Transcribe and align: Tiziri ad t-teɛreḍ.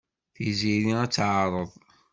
Tiziri 0.33 0.91
ad 1.03 1.09
t-teɛreḍ. 1.11 1.71